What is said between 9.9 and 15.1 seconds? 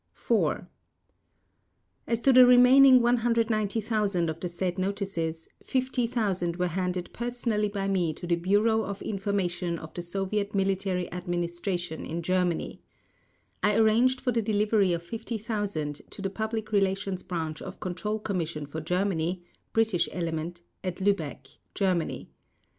the Soviet Military Administration in Germany. I arranged for the delivery of